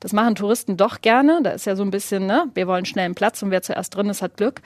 [0.00, 1.40] Das machen Touristen doch gerne.
[1.44, 3.94] Da ist ja so ein bisschen, ne, wir wollen schnell einen Platz und wer zuerst
[3.94, 4.62] drin ist, hat Glück.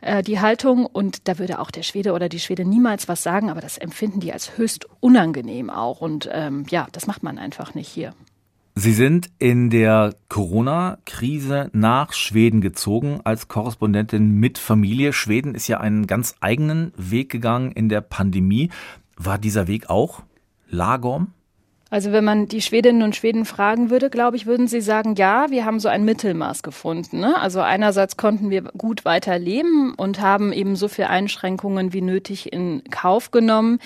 [0.00, 3.50] Äh, die Haltung und da würde auch der Schwede oder die Schwede niemals was sagen,
[3.50, 7.74] aber das empfinden die als höchst unangenehm auch und ähm, ja, das macht man einfach
[7.74, 8.14] nicht hier.
[8.80, 15.12] Sie sind in der Corona-Krise nach Schweden gezogen als Korrespondentin mit Familie.
[15.12, 18.70] Schweden ist ja einen ganz eigenen Weg gegangen in der Pandemie.
[19.16, 20.22] War dieser Weg auch
[20.68, 21.32] Lagom?
[21.90, 25.50] Also wenn man die Schwedinnen und Schweden fragen würde, glaube ich, würden sie sagen, ja,
[25.50, 27.18] wir haben so ein Mittelmaß gefunden.
[27.18, 27.36] Ne?
[27.36, 32.84] Also einerseits konnten wir gut weiterleben und haben eben so viele Einschränkungen wie nötig in
[32.92, 33.80] Kauf genommen.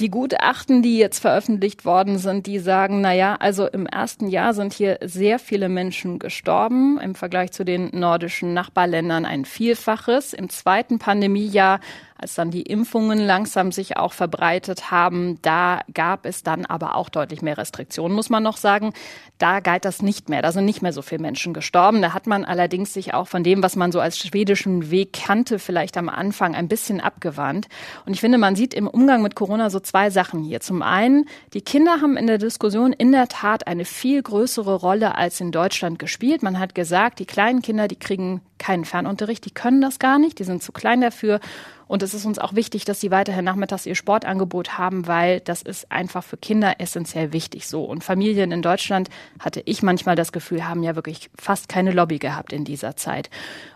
[0.00, 4.54] Die Gutachten, die jetzt veröffentlicht worden sind, die sagen, na ja, also im ersten Jahr
[4.54, 10.32] sind hier sehr viele Menschen gestorben, im Vergleich zu den nordischen Nachbarländern ein Vielfaches.
[10.32, 11.80] Im zweiten Pandemiejahr
[12.20, 17.08] als dann die Impfungen langsam sich auch verbreitet haben, da gab es dann aber auch
[17.08, 18.92] deutlich mehr Restriktionen, muss man noch sagen.
[19.38, 20.42] Da galt das nicht mehr.
[20.42, 22.02] Da sind nicht mehr so viele Menschen gestorben.
[22.02, 25.58] Da hat man allerdings sich auch von dem, was man so als schwedischen Weg kannte,
[25.58, 27.68] vielleicht am Anfang ein bisschen abgewandt.
[28.04, 30.60] Und ich finde, man sieht im Umgang mit Corona so zwei Sachen hier.
[30.60, 35.14] Zum einen, die Kinder haben in der Diskussion in der Tat eine viel größere Rolle
[35.14, 36.42] als in Deutschland gespielt.
[36.42, 39.44] Man hat gesagt, die kleinen Kinder, die kriegen keinen Fernunterricht.
[39.44, 41.40] Die können das gar nicht, die sind zu klein dafür.
[41.88, 45.62] Und es ist uns auch wichtig, dass sie weiterhin nachmittags ihr Sportangebot haben, weil das
[45.62, 47.82] ist einfach für Kinder essentiell wichtig so.
[47.82, 52.20] Und Familien in Deutschland, hatte ich manchmal das Gefühl, haben ja wirklich fast keine Lobby
[52.20, 53.28] gehabt in dieser Zeit.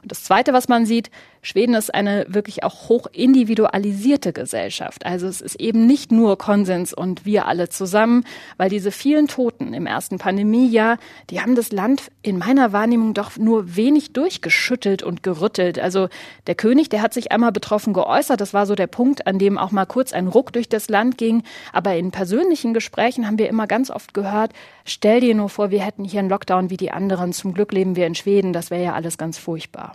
[0.03, 1.11] Und das Zweite, was man sieht,
[1.45, 5.05] Schweden ist eine wirklich auch hoch individualisierte Gesellschaft.
[5.05, 8.25] Also es ist eben nicht nur Konsens und wir alle zusammen,
[8.57, 10.97] weil diese vielen Toten im ersten Pandemiejahr,
[11.29, 15.79] die haben das Land in meiner Wahrnehmung doch nur wenig durchgeschüttelt und gerüttelt.
[15.79, 16.09] Also
[16.47, 18.41] der König, der hat sich einmal betroffen geäußert.
[18.41, 21.19] Das war so der Punkt, an dem auch mal kurz ein Ruck durch das Land
[21.19, 21.43] ging.
[21.75, 24.55] Aber in persönlichen Gesprächen haben wir immer ganz oft gehört,
[24.87, 27.35] stell dir nur vor, wir hätten hier einen Lockdown wie die anderen.
[27.35, 28.55] Zum Glück leben wir in Schweden.
[28.55, 29.93] Das wäre ja alles ganz furchtbar.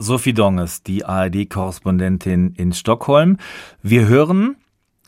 [0.00, 3.36] Sophie Donges, die ARD-Korrespondentin in Stockholm.
[3.82, 4.56] Wir hören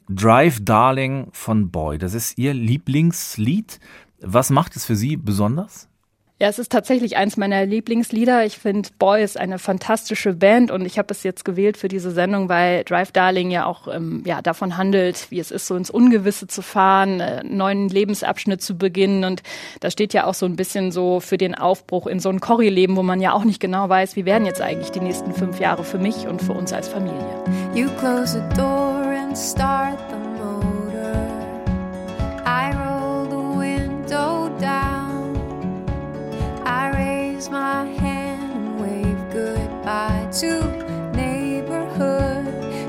[0.09, 1.97] Drive Darling von Boy.
[1.97, 3.79] Das ist Ihr Lieblingslied.
[4.21, 5.90] Was macht es für Sie besonders?
[6.41, 8.47] Ja, es ist tatsächlich eins meiner Lieblingslieder.
[8.47, 12.13] Ich finde Boy ist eine fantastische Band und ich habe es jetzt gewählt für diese
[12.13, 15.91] Sendung, weil Drive Darling ja auch ähm, ja, davon handelt, wie es ist, so ins
[15.91, 19.25] Ungewisse zu fahren, äh, neuen Lebensabschnitt zu beginnen.
[19.25, 19.43] Und
[19.81, 22.97] da steht ja auch so ein bisschen so für den Aufbruch in so ein Corrie-Leben,
[22.97, 25.85] wo man ja auch nicht genau weiß, wie werden jetzt eigentlich die nächsten fünf Jahre
[25.85, 27.45] für mich und für uns als Familie.
[27.75, 30.20] You close the door and start the
[37.41, 40.61] raise my hand and wave goodbye to
[41.17, 42.45] neighborhood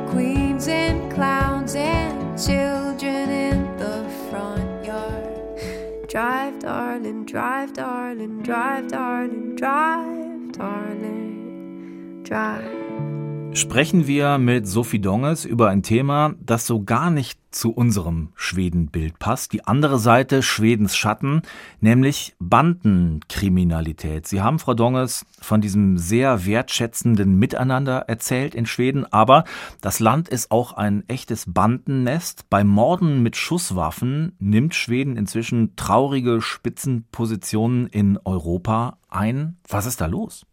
[0.10, 6.06] queens and clowns and children in the front yard.
[6.10, 13.21] Drive, darling, drive, darling, drive, darling, drive, darling, drive.
[13.54, 19.20] Sprechen wir mit Sophie Donges über ein Thema, das so gar nicht zu unserem Schwedenbild
[19.20, 19.52] passt.
[19.52, 21.42] Die andere Seite Schwedens Schatten,
[21.82, 24.26] nämlich Bandenkriminalität.
[24.28, 29.44] Sie haben, Frau Donges, von diesem sehr wertschätzenden Miteinander erzählt in Schweden, aber
[29.82, 32.50] das Land ist auch ein echtes Bandennest.
[32.50, 39.58] Bei Morden mit Schusswaffen nimmt Schweden inzwischen traurige Spitzenpositionen in Europa ein.
[39.68, 40.46] Was ist da los?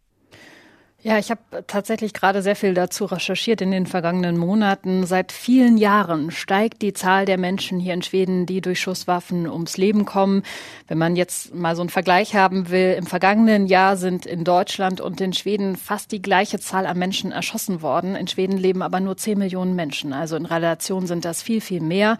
[1.01, 5.05] Ja, ich habe tatsächlich gerade sehr viel dazu recherchiert in den vergangenen Monaten.
[5.05, 9.77] Seit vielen Jahren steigt die Zahl der Menschen hier in Schweden, die durch Schusswaffen ums
[9.77, 10.43] Leben kommen.
[10.89, 14.99] Wenn man jetzt mal so einen Vergleich haben will, im vergangenen Jahr sind in Deutschland
[14.99, 18.17] und in Schweden fast die gleiche Zahl an Menschen erschossen worden.
[18.17, 20.11] In Schweden leben aber nur 10 Millionen Menschen.
[20.11, 22.17] Also in Relation sind das viel, viel mehr.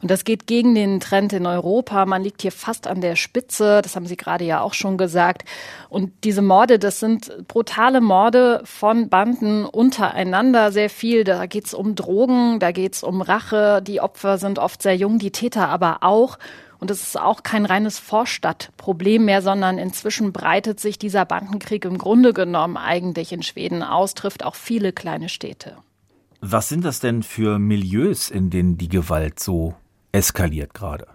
[0.00, 2.06] Und das geht gegen den Trend in Europa.
[2.06, 3.82] Man liegt hier fast an der Spitze.
[3.82, 5.44] Das haben Sie gerade ja auch schon gesagt.
[5.90, 11.24] Und diese Morde, das sind brutale Morde Morde von Banden untereinander sehr viel.
[11.24, 13.82] Da geht es um Drogen, da geht es um Rache.
[13.82, 16.38] Die Opfer sind oft sehr jung, die Täter aber auch.
[16.78, 21.98] Und es ist auch kein reines Vorstadtproblem mehr, sondern inzwischen breitet sich dieser Bandenkrieg im
[21.98, 25.78] Grunde genommen eigentlich in Schweden aus, trifft auch viele kleine Städte.
[26.40, 29.74] Was sind das denn für Milieus, in denen die Gewalt so
[30.12, 31.08] eskaliert gerade?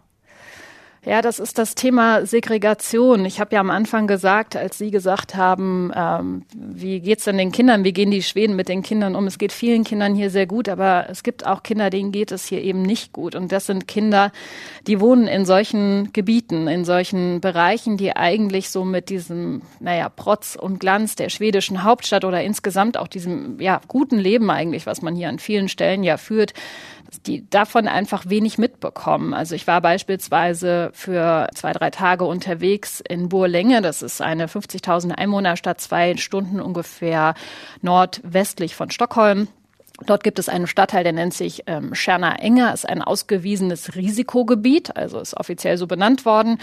[1.07, 3.23] Ja, das ist das Thema Segregation.
[3.23, 7.53] Ich habe ja am Anfang gesagt, als Sie gesagt haben, ähm, wie geht's denn den
[7.53, 9.25] Kindern, wie gehen die Schweden mit den Kindern um?
[9.25, 12.45] Es geht vielen Kindern hier sehr gut, aber es gibt auch Kinder, denen geht es
[12.45, 13.35] hier eben nicht gut.
[13.35, 14.33] Und das sind Kinder,
[14.85, 20.57] die wohnen in solchen Gebieten, in solchen Bereichen, die eigentlich so mit diesem, naja, Protz
[20.59, 25.15] und Glanz der schwedischen Hauptstadt oder insgesamt auch diesem, ja, guten Leben eigentlich, was man
[25.15, 26.53] hier an vielen Stellen ja führt,
[27.25, 29.33] die davon einfach wenig mitbekommen.
[29.33, 33.81] Also ich war beispielsweise für zwei, drei Tage unterwegs in Burlänge.
[33.81, 37.33] Das ist eine 50.000 Einwohnerstadt, zwei Stunden ungefähr
[37.81, 39.47] nordwestlich von Stockholm.
[40.05, 44.95] Dort gibt es einen Stadtteil, der nennt sich ähm, Scherner Enger, ist ein ausgewiesenes Risikogebiet,
[44.95, 46.59] also ist offiziell so benannt worden.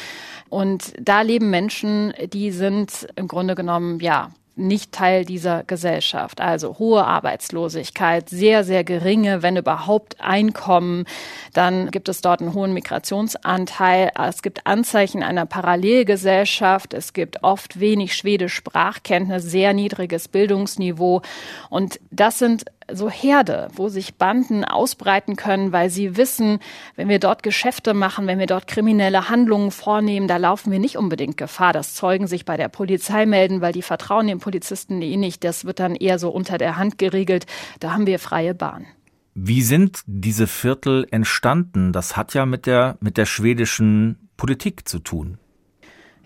[0.50, 6.40] Und da leben Menschen, die sind im Grunde genommen, ja, nicht Teil dieser Gesellschaft.
[6.40, 11.06] Also hohe Arbeitslosigkeit, sehr, sehr geringe, wenn überhaupt Einkommen.
[11.52, 14.10] Dann gibt es dort einen hohen Migrationsanteil.
[14.28, 16.94] Es gibt Anzeichen einer Parallelgesellschaft.
[16.94, 21.22] Es gibt oft wenig schwedisch Sprachkenntnis, sehr niedriges Bildungsniveau.
[21.70, 26.58] Und das sind so Herde, wo sich Banden ausbreiten können, weil sie wissen,
[26.96, 30.96] wenn wir dort Geschäfte machen, wenn wir dort kriminelle Handlungen vornehmen, da laufen wir nicht
[30.96, 35.16] unbedingt Gefahr, dass Zeugen sich bei der Polizei melden, weil die vertrauen den Polizisten eh
[35.16, 35.44] nicht.
[35.44, 37.46] Das wird dann eher so unter der Hand geregelt.
[37.80, 38.86] Da haben wir freie Bahn.
[39.34, 41.92] Wie sind diese Viertel entstanden?
[41.92, 45.38] Das hat ja mit der, mit der schwedischen Politik zu tun.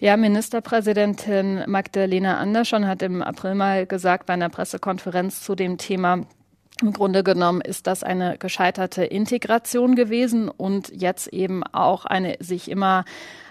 [0.01, 6.21] Ja, Ministerpräsidentin Magdalena Andersson hat im April mal gesagt bei einer Pressekonferenz zu dem Thema,
[6.82, 12.70] im Grunde genommen ist das eine gescheiterte Integration gewesen und jetzt eben auch eine sich
[12.70, 13.04] immer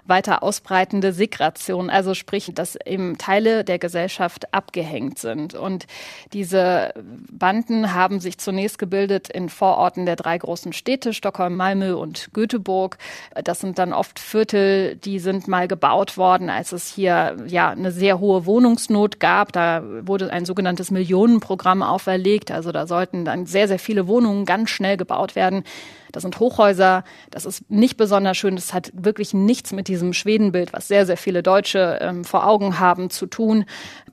[0.08, 5.54] weiter ausbreitende Segration, also sprich, dass eben Teile der Gesellschaft abgehängt sind.
[5.54, 5.88] Und
[6.34, 6.94] diese
[7.32, 12.98] Banden haben sich zunächst gebildet in Vororten der drei großen Städte, Stockholm, Malmö und Göteborg.
[13.44, 17.92] Das sind dann oft Viertel, die sind mal gebaut worden, als es hier ja eine
[17.92, 19.52] sehr hohe Wohnungsnot gab.
[19.52, 22.52] Da wurde ein sogenanntes Millionenprogramm auferlegt.
[22.52, 25.64] Also da sollten dann sehr, sehr viele Wohnungen ganz schnell gebaut werden.
[26.18, 27.04] Das sind Hochhäuser.
[27.30, 28.56] Das ist nicht besonders schön.
[28.56, 32.80] Das hat wirklich nichts mit diesem Schwedenbild, was sehr, sehr viele Deutsche ähm, vor Augen
[32.80, 33.66] haben, zu tun.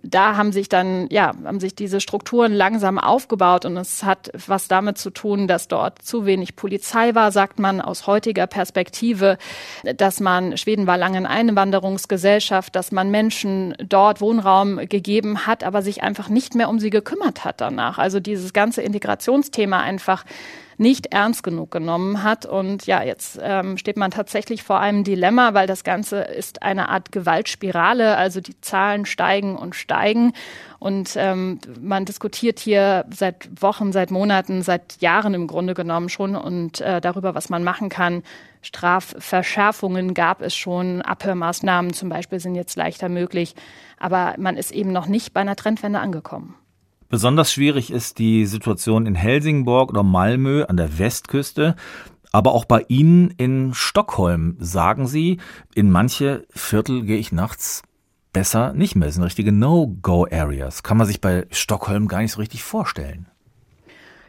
[0.03, 4.69] Da haben sich dann, ja, haben sich diese Strukturen langsam aufgebaut und es hat was
[4.69, 9.39] damit zu tun, dass dort zu wenig Polizei war, sagt man aus heutiger Perspektive,
[9.97, 15.81] dass man, Schweden war lange eine Einwanderungsgesellschaft, dass man Menschen dort Wohnraum gegeben hat, aber
[15.81, 17.97] sich einfach nicht mehr um sie gekümmert hat danach.
[17.97, 20.27] Also dieses ganze Integrationsthema einfach
[20.77, 22.47] nicht ernst genug genommen hat.
[22.47, 26.89] Und ja, jetzt ähm, steht man tatsächlich vor einem Dilemma, weil das Ganze ist eine
[26.89, 28.17] Art Gewaltspirale.
[28.17, 30.33] Also die Zahlen steigen und steigen.
[30.79, 36.37] Und ähm, man diskutiert hier seit Wochen, seit Monaten, seit Jahren im Grunde genommen schon
[36.37, 38.23] und äh, darüber, was man machen kann.
[38.61, 43.55] Strafverschärfungen gab es schon, Abhörmaßnahmen zum Beispiel sind jetzt leichter möglich,
[43.99, 46.55] aber man ist eben noch nicht bei einer Trendwende angekommen.
[47.15, 51.77] Besonders schwierig ist die Situation in Helsingborg oder Malmö an der Westküste.
[52.33, 55.39] Aber auch bei Ihnen in Stockholm sagen Sie,
[55.77, 57.83] in manche Viertel gehe ich nachts
[58.33, 59.07] besser nicht mehr.
[59.07, 60.83] Das sind richtige No-Go-Areas.
[60.83, 63.29] Kann man sich bei Stockholm gar nicht so richtig vorstellen.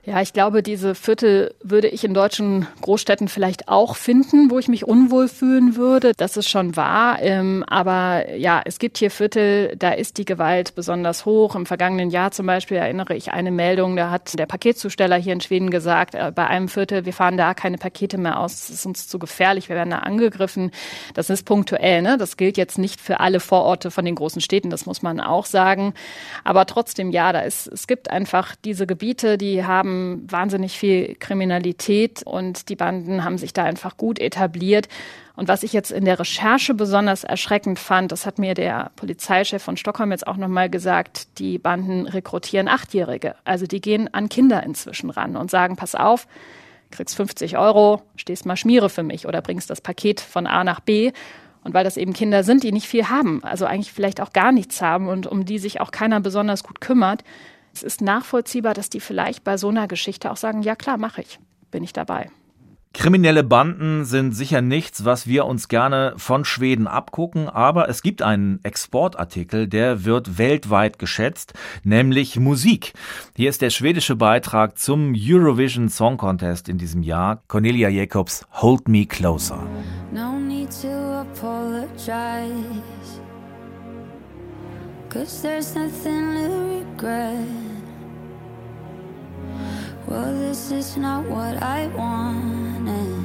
[0.08, 4.68] Ja, ich glaube, diese Viertel würde ich in deutschen Großstädten vielleicht auch finden, wo ich
[4.68, 6.12] mich unwohl fühlen würde.
[6.16, 7.20] Das ist schon wahr.
[7.24, 11.56] Ähm, aber ja, es gibt hier Viertel, da ist die Gewalt besonders hoch.
[11.56, 15.42] Im vergangenen Jahr zum Beispiel erinnere ich eine Meldung, da hat der Paketzusteller hier in
[15.42, 18.86] Schweden gesagt, äh, bei einem Viertel, wir fahren da keine Pakete mehr aus, das ist
[18.86, 20.70] uns zu gefährlich, wir werden da angegriffen.
[21.16, 22.20] Das ist punktuell, ne?
[22.20, 25.48] Das gilt jetzt nicht für alle Vororte von den großen Städten, das muss man auch
[25.48, 25.96] sagen.
[26.44, 31.16] Aber trotzdem, ja, da ist, es gibt einfach diese Gebiete, die haben haben wahnsinnig viel
[31.16, 34.88] Kriminalität und die Banden haben sich da einfach gut etabliert.
[35.36, 39.62] Und was ich jetzt in der Recherche besonders erschreckend fand, das hat mir der Polizeichef
[39.62, 43.36] von Stockholm jetzt auch nochmal gesagt, die Banden rekrutieren Achtjährige.
[43.44, 46.28] Also die gehen an Kinder inzwischen ran und sagen, pass auf,
[46.92, 50.80] kriegst 50 Euro, stehst mal Schmiere für mich oder bringst das Paket von A nach
[50.80, 51.12] B.
[51.64, 54.52] Und weil das eben Kinder sind, die nicht viel haben, also eigentlich vielleicht auch gar
[54.52, 57.24] nichts haben und um die sich auch keiner besonders gut kümmert,
[57.76, 61.22] es ist nachvollziehbar, dass die vielleicht bei so einer Geschichte auch sagen, ja klar, mache
[61.22, 61.40] ich,
[61.72, 62.30] bin ich dabei.
[62.94, 68.22] Kriminelle Banden sind sicher nichts, was wir uns gerne von Schweden abgucken, aber es gibt
[68.22, 72.94] einen Exportartikel, der wird weltweit geschätzt, nämlich Musik.
[73.36, 77.44] Hier ist der schwedische Beitrag zum Eurovision Song Contest in diesem Jahr.
[77.50, 79.62] Cornelia Jacobs, Hold Me Closer.
[80.14, 82.56] No need to apologize.
[85.16, 87.48] Cause there's nothing to regret.
[90.08, 93.24] Well, this is not what I wanted.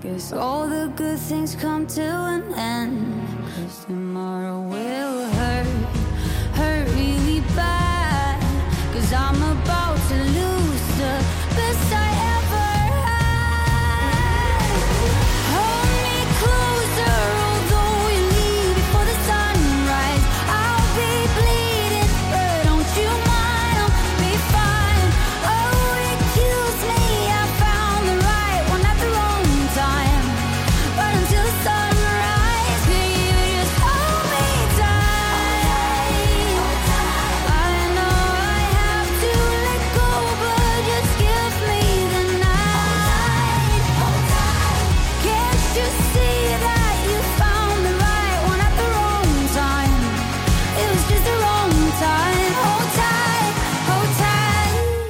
[0.00, 2.98] Guess all the good things come to an end.
[3.54, 5.66] Cause tomorrow will hurt,
[6.58, 8.42] hurt really bad.
[8.92, 11.14] Cause I'm about to lose the
[11.54, 11.81] best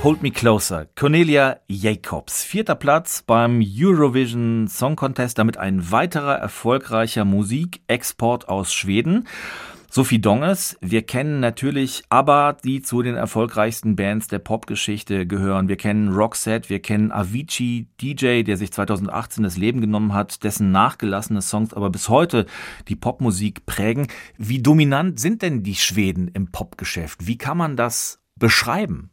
[0.02, 0.88] Hold Me Closer.
[0.96, 2.42] Cornelia Jacobs.
[2.42, 9.28] Vierter Platz beim Eurovision Song Contest, damit ein weiterer erfolgreicher Musikexport aus Schweden.
[9.88, 15.68] Sophie Donges, wir kennen natürlich ABBA, die zu den erfolgreichsten Bands der Popgeschichte gehören.
[15.68, 20.72] Wir kennen Roxette, wir kennen Avicii, DJ, der sich 2018 das Leben genommen hat, dessen
[20.72, 22.46] nachgelassene Songs aber bis heute
[22.88, 24.08] die Popmusik prägen.
[24.36, 27.28] Wie dominant sind denn die Schweden im Popgeschäft?
[27.28, 29.12] Wie kann man das beschreiben?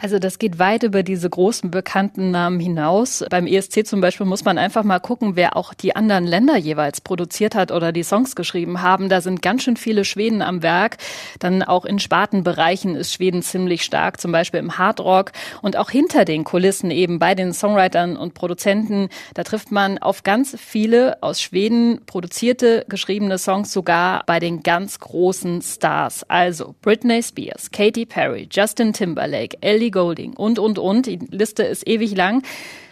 [0.00, 3.24] Also das geht weit über diese großen bekannten Namen hinaus.
[3.30, 7.00] Beim ESC zum Beispiel muss man einfach mal gucken, wer auch die anderen Länder jeweils
[7.00, 9.08] produziert hat oder die Songs geschrieben haben.
[9.08, 10.98] Da sind ganz schön viele Schweden am Werk.
[11.40, 15.32] Dann auch in Spartenbereichen ist Schweden ziemlich stark, zum Beispiel im Hardrock
[15.62, 19.08] und auch hinter den Kulissen eben bei den Songwritern und Produzenten.
[19.34, 25.00] Da trifft man auf ganz viele aus Schweden produzierte, geschriebene Songs, sogar bei den ganz
[25.00, 26.22] großen Stars.
[26.28, 31.06] Also Britney Spears, Katy Perry, Justin Timberlake, Ellie Ellie Golding und, und, und.
[31.06, 32.42] Die Liste ist ewig lang.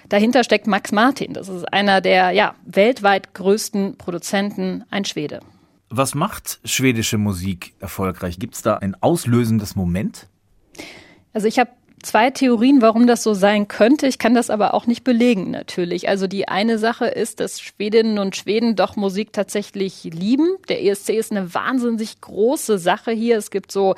[0.09, 1.33] Dahinter steckt Max Martin.
[1.33, 5.41] Das ist einer der ja, weltweit größten Produzenten, ein Schwede.
[5.89, 8.39] Was macht schwedische Musik erfolgreich?
[8.39, 10.27] Gibt es da ein auslösendes Moment?
[11.33, 11.71] Also ich habe
[12.03, 14.07] zwei Theorien, warum das so sein könnte.
[14.07, 16.09] Ich kann das aber auch nicht belegen, natürlich.
[16.09, 20.57] Also die eine Sache ist, dass Schwedinnen und Schweden doch Musik tatsächlich lieben.
[20.69, 23.37] Der ESC ist eine wahnsinnig große Sache hier.
[23.37, 23.97] Es gibt so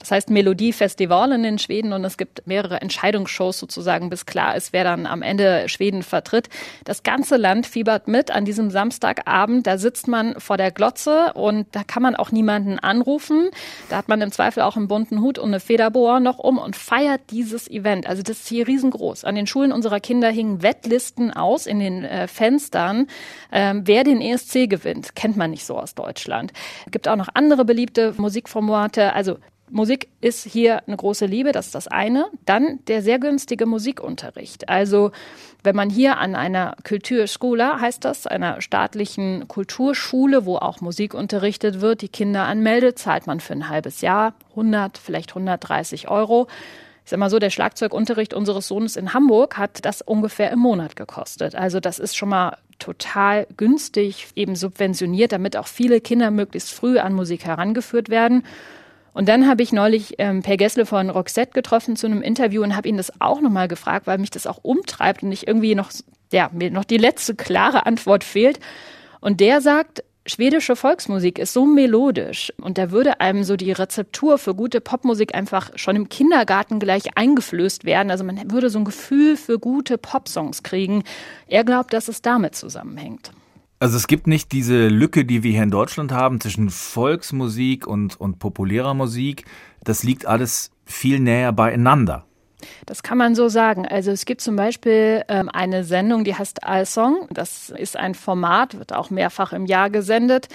[0.00, 4.82] das heißt Melodiefestivalen in Schweden und es gibt mehrere Entscheidungsshows sozusagen, bis klar ist, wer
[4.82, 6.48] dann am Ende Schweden vertritt.
[6.84, 9.66] Das ganze Land fiebert mit an diesem Samstagabend.
[9.66, 13.50] Da sitzt man vor der Glotze und da kann man auch niemanden anrufen.
[13.90, 16.76] Da hat man im Zweifel auch einen bunten Hut und eine Federbohr noch um und
[16.76, 18.06] feiert dieses Event.
[18.06, 19.24] Also das ist hier riesengroß.
[19.24, 23.06] An den Schulen unserer Kinder hingen Wettlisten aus in den äh, Fenstern.
[23.52, 26.54] Ähm, wer den ESC gewinnt, kennt man nicht so aus Deutschland.
[26.86, 29.12] Es gibt auch noch andere beliebte Musikformate.
[29.12, 29.36] Also
[29.70, 32.26] Musik ist hier eine große Liebe, das ist das eine.
[32.44, 34.68] Dann der sehr günstige Musikunterricht.
[34.68, 35.12] Also
[35.62, 41.80] wenn man hier an einer Kulturschule, heißt das, einer staatlichen Kulturschule, wo auch Musik unterrichtet
[41.80, 46.48] wird, die Kinder anmeldet, zahlt man für ein halbes Jahr 100, vielleicht 130 Euro.
[47.04, 50.96] Ich sag mal so, der Schlagzeugunterricht unseres Sohnes in Hamburg hat das ungefähr im Monat
[50.96, 51.54] gekostet.
[51.54, 56.98] Also das ist schon mal total günstig, eben subventioniert, damit auch viele Kinder möglichst früh
[56.98, 58.44] an Musik herangeführt werden.
[59.12, 62.76] Und dann habe ich neulich ähm, Per Gessle von Roxette getroffen zu einem Interview und
[62.76, 65.90] habe ihn das auch nochmal gefragt, weil mich das auch umtreibt und ich irgendwie noch,
[66.32, 68.60] ja, mir noch die letzte klare Antwort fehlt.
[69.20, 74.38] Und der sagt, schwedische Volksmusik ist so melodisch und da würde einem so die Rezeptur
[74.38, 78.10] für gute Popmusik einfach schon im Kindergarten gleich eingeflößt werden.
[78.10, 81.02] Also man würde so ein Gefühl für gute Popsongs kriegen.
[81.46, 83.32] Er glaubt, dass es damit zusammenhängt.
[83.82, 88.20] Also es gibt nicht diese Lücke, die wir hier in Deutschland haben zwischen Volksmusik und,
[88.20, 89.46] und populärer Musik.
[89.82, 92.26] Das liegt alles viel näher beieinander.
[92.84, 93.88] Das kann man so sagen.
[93.88, 97.26] Also es gibt zum Beispiel ähm, eine Sendung, die heißt Allsong.
[97.30, 100.48] Das ist ein Format, wird auch mehrfach im Jahr gesendet.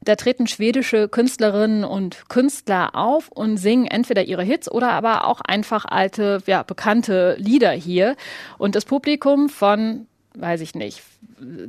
[0.00, 5.42] Da treten schwedische Künstlerinnen und Künstler auf und singen entweder ihre Hits oder aber auch
[5.42, 8.16] einfach alte, ja, bekannte Lieder hier.
[8.56, 11.02] Und das Publikum von weiß ich nicht,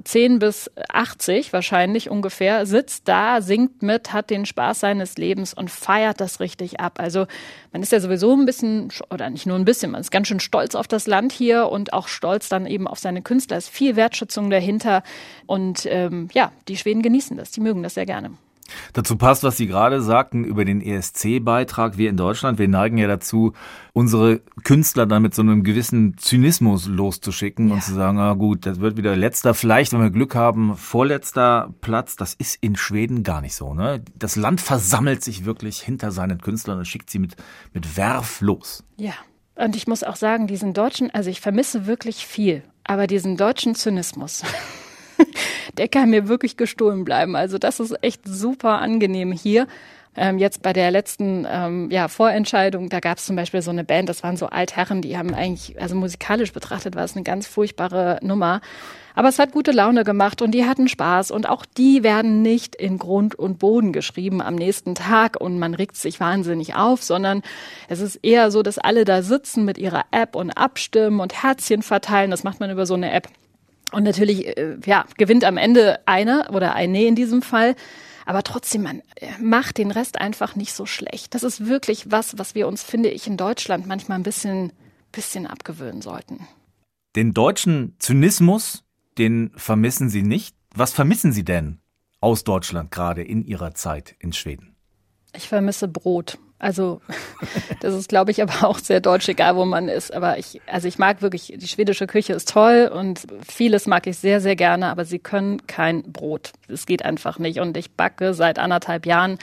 [0.04, 5.70] 10 bis 80 wahrscheinlich ungefähr, sitzt da, singt mit, hat den Spaß seines Lebens und
[5.70, 7.00] feiert das richtig ab.
[7.00, 7.28] Also
[7.72, 10.40] man ist ja sowieso ein bisschen, oder nicht nur ein bisschen, man ist ganz schön
[10.40, 13.58] stolz auf das Land hier und auch stolz dann eben auf seine Künstler.
[13.58, 15.04] Es ist viel Wertschätzung dahinter
[15.46, 18.32] und ähm, ja, die Schweden genießen das, die mögen das sehr gerne.
[18.94, 21.98] Dazu passt, was Sie gerade sagten über den ESC-Beitrag.
[21.98, 23.54] Wir in Deutschland, wir neigen ja dazu,
[23.94, 27.76] unsere Künstler dann mit so einem gewissen Zynismus loszuschicken ja.
[27.76, 31.74] und zu sagen, ah gut, das wird wieder letzter, vielleicht, wenn wir Glück haben, vorletzter
[31.82, 32.16] Platz.
[32.16, 33.74] Das ist in Schweden gar nicht so.
[33.74, 34.04] Ne?
[34.16, 37.36] Das Land versammelt sich wirklich hinter seinen Künstlern und schickt sie mit,
[37.74, 38.84] mit Werf los.
[38.98, 39.14] Ja.
[39.56, 43.76] Und ich muss auch sagen, diesen deutschen, also ich vermisse wirklich viel, aber diesen deutschen
[43.76, 44.44] Zynismus.
[45.78, 47.36] der kann mir wirklich gestohlen bleiben.
[47.36, 49.68] Also das ist echt super angenehm hier.
[50.16, 53.84] Ähm, jetzt bei der letzten ähm, ja, Vorentscheidung, da gab es zum Beispiel so eine
[53.84, 57.48] Band, das waren so Altherren, die haben eigentlich, also musikalisch betrachtet war es eine ganz
[57.48, 58.62] furchtbare Nummer.
[59.16, 62.76] Aber es hat gute Laune gemacht und die hatten Spaß und auch die werden nicht
[62.76, 67.42] in Grund und Boden geschrieben am nächsten Tag und man regt sich wahnsinnig auf, sondern
[67.88, 71.82] es ist eher so, dass alle da sitzen mit ihrer App und abstimmen und Herzchen
[71.84, 72.32] verteilen.
[72.32, 73.30] Das macht man über so eine App.
[73.94, 77.76] Und natürlich, äh, ja, gewinnt am Ende einer oder eine in diesem Fall.
[78.26, 81.36] Aber trotzdem, man äh, macht den Rest einfach nicht so schlecht.
[81.36, 84.74] Das ist wirklich was, was wir uns, finde ich, in Deutschland manchmal ein bisschen,
[85.12, 86.48] bisschen abgewöhnen sollten.
[87.16, 88.84] Den deutschen Zynismus,
[89.18, 90.56] den vermissen Sie nicht.
[90.74, 91.80] Was vermissen Sie denn
[92.20, 94.76] aus Deutschland gerade in Ihrer Zeit in Schweden?
[95.36, 96.40] Ich vermisse Brot.
[96.64, 97.02] Also
[97.82, 100.14] das ist, glaube ich, aber auch sehr deutsch, egal wo man ist.
[100.14, 104.18] Aber ich, also ich mag wirklich, die schwedische Küche ist toll und vieles mag ich
[104.18, 106.54] sehr, sehr gerne, aber sie können kein Brot.
[106.70, 107.60] Es geht einfach nicht.
[107.60, 109.40] Und ich backe seit anderthalb Jahren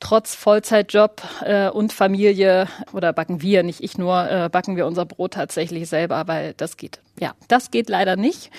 [0.00, 5.04] trotz Vollzeitjob äh, und Familie oder backen wir, nicht ich nur, äh, backen wir unser
[5.04, 7.00] Brot tatsächlich selber, weil das geht.
[7.20, 8.50] Ja, das geht leider nicht.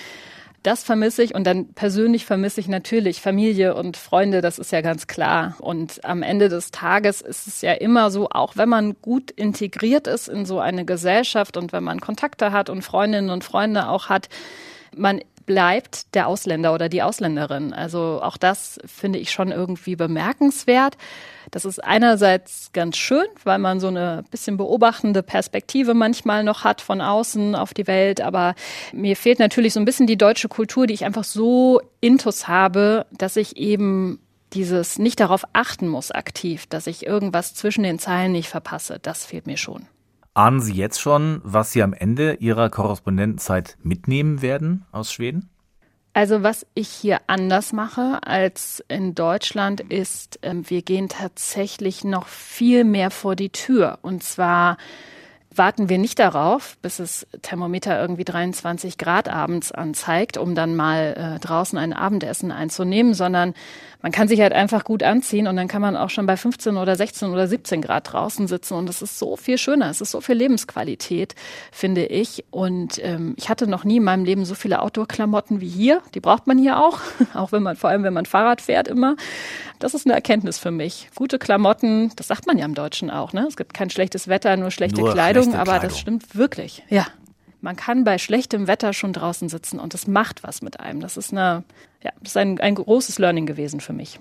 [0.64, 4.80] Das vermisse ich und dann persönlich vermisse ich natürlich Familie und Freunde, das ist ja
[4.80, 5.54] ganz klar.
[5.60, 10.08] Und am Ende des Tages ist es ja immer so, auch wenn man gut integriert
[10.08, 14.08] ist in so eine Gesellschaft und wenn man Kontakte hat und Freundinnen und Freunde auch
[14.08, 14.28] hat,
[14.96, 17.72] man bleibt der Ausländer oder die Ausländerin.
[17.72, 20.98] Also auch das finde ich schon irgendwie bemerkenswert.
[21.50, 26.82] Das ist einerseits ganz schön, weil man so eine bisschen beobachtende Perspektive manchmal noch hat
[26.82, 28.20] von außen auf die Welt.
[28.20, 28.54] Aber
[28.92, 33.06] mir fehlt natürlich so ein bisschen die deutsche Kultur, die ich einfach so intus habe,
[33.10, 34.20] dass ich eben
[34.52, 38.98] dieses nicht darauf achten muss aktiv, dass ich irgendwas zwischen den Zeilen nicht verpasse.
[39.00, 39.86] Das fehlt mir schon.
[40.38, 45.50] Ahnen Sie jetzt schon, was Sie am Ende Ihrer Korrespondentenzeit mitnehmen werden aus Schweden?
[46.12, 52.28] Also was ich hier anders mache als in Deutschland ist, ähm, wir gehen tatsächlich noch
[52.28, 53.98] viel mehr vor die Tür.
[54.02, 54.76] Und zwar
[55.52, 61.14] warten wir nicht darauf, bis das Thermometer irgendwie 23 Grad abends anzeigt, um dann mal
[61.16, 63.54] äh, draußen ein Abendessen einzunehmen, sondern
[64.00, 66.76] man kann sich halt einfach gut anziehen und dann kann man auch schon bei 15
[66.76, 70.12] oder 16 oder 17 Grad draußen sitzen und es ist so viel schöner, es ist
[70.12, 71.34] so viel Lebensqualität,
[71.72, 72.44] finde ich.
[72.50, 76.00] Und ähm, ich hatte noch nie in meinem Leben so viele Outdoor-Klamotten wie hier.
[76.14, 77.00] Die braucht man hier auch,
[77.34, 79.16] auch wenn man, vor allem wenn man Fahrrad fährt immer.
[79.80, 81.10] Das ist eine Erkenntnis für mich.
[81.14, 83.46] Gute Klamotten, das sagt man ja im Deutschen auch, ne?
[83.48, 85.88] Es gibt kein schlechtes Wetter, nur schlechte nur Kleidung, schlechte aber Kleidung.
[85.88, 86.84] das stimmt wirklich.
[86.88, 87.06] Ja
[87.68, 91.00] man kann bei schlechtem Wetter schon draußen sitzen und es macht was mit einem.
[91.00, 91.64] Das ist eine,
[92.02, 94.18] ja, das ist ein, ein großes Learning gewesen für mich.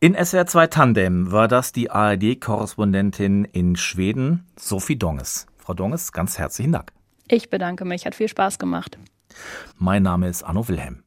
[0.00, 5.46] In SWR2 Tandem war das die ARD-Korrespondentin in Schweden, Sophie Donges.
[5.58, 6.90] Frau Donges, ganz herzlichen Dank.
[7.28, 8.98] Ich bedanke mich, hat viel Spaß gemacht.
[9.78, 11.01] Mein Name ist Anno Wilhelm.